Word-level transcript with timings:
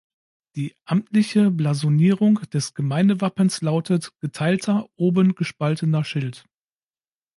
Die 0.55 0.73
amtliche 0.85 1.51
Blasonierung 1.51 2.39
des 2.51 2.73
Gemeindewappens 2.73 3.61
lautet: 3.61 4.11
"„Geteilter, 4.19 4.89
oben 4.95 5.35
gespaltener 5.35 6.03
Schild. 6.03 6.49